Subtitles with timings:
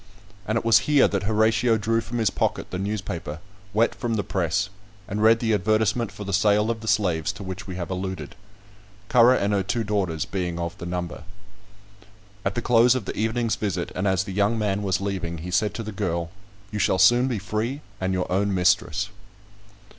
[0.47, 3.37] And it was here that Horatio drew from his pocket the newspaper,
[3.71, 4.69] wet from the press,
[5.07, 8.33] and read the advertisement for the sale of the slaves to which we have alluded;
[9.09, 11.23] Currer and her two daughters being of the number.
[12.43, 15.51] At the close of the evening's visit, and as the young man was leaving, he
[15.51, 16.31] said to the girl,
[16.71, 19.09] "You shall soon be free and your own mistress."